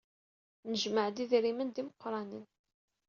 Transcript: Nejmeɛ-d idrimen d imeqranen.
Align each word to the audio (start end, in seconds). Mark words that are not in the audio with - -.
Nejmeɛ-d 0.69 1.23
idrimen 1.23 1.69
d 1.71 1.77
imeqranen. 1.81 2.45